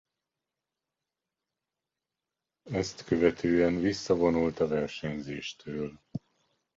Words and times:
Ezt 2.71 3.03
követően 3.03 3.79
visszavonult 3.79 4.59
a 4.59 4.67
versenyzéstől. 4.67 5.99